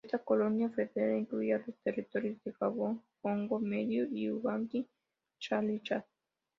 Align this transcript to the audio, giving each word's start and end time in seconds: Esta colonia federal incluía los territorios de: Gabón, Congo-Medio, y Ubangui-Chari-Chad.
Esta 0.03 0.17
colonia 0.17 0.67
federal 0.71 1.15
incluía 1.19 1.59
los 1.63 1.77
territorios 1.83 2.43
de: 2.43 2.55
Gabón, 2.59 3.03
Congo-Medio, 3.21 4.07
y 4.11 4.31
Ubangui-Chari-Chad. 4.31 6.03